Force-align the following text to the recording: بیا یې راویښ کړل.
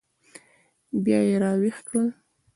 بیا 1.03 1.19
یې 1.27 1.35
راویښ 1.43 1.77
کړل. 1.87 2.07